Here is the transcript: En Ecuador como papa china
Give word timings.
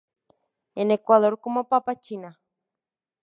En 0.81 0.87
Ecuador 0.89 1.33
como 1.43 1.67
papa 1.71 1.93
china 2.03 2.31